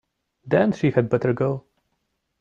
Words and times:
Then 0.47 0.71
she 0.71 0.89
had 0.89 1.09
better 1.09 1.31
go. 1.31 1.65